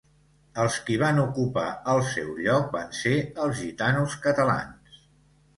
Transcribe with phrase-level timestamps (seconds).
[0.61, 3.15] Els qui van ocupar el seu lloc van ser
[3.45, 5.01] els gitanos catalans.